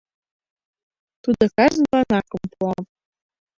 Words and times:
Тудо 1.23 1.43
кажнылан 1.55 2.09
акым 2.19 2.43
пуа. 2.53 2.75